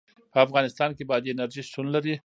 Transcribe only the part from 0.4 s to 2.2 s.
افغانستان کې بادي انرژي شتون لري.